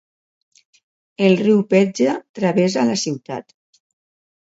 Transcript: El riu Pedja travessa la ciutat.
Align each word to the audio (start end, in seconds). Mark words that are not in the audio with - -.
El 1.27 1.37
riu 1.43 1.63
Pedja 1.75 2.17
travessa 2.43 2.89
la 2.91 3.01
ciutat. 3.07 3.59